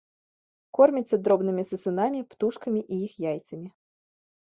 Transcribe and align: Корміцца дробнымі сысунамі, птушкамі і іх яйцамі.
Корміцца 0.77 1.19
дробнымі 1.27 1.63
сысунамі, 1.71 2.19
птушкамі 2.31 2.81
і 2.97 2.99
іх 3.09 3.13
яйцамі. 3.33 3.69